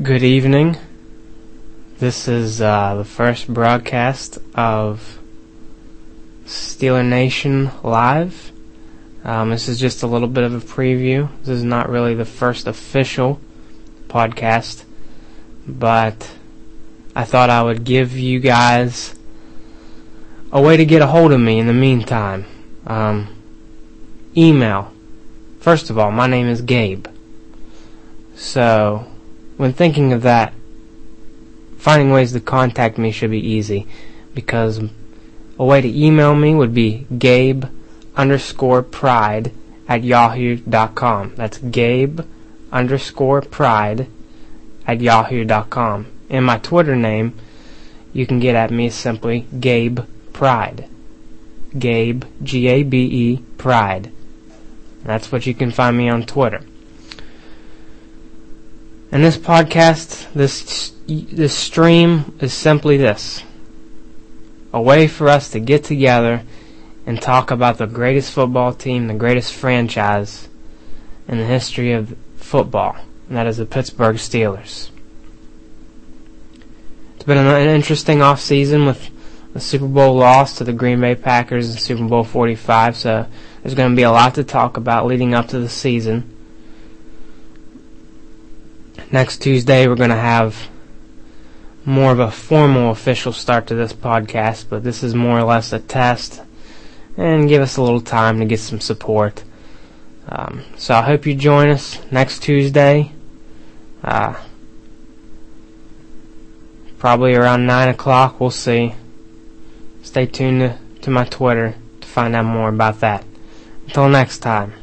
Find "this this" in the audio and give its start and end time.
60.32-61.54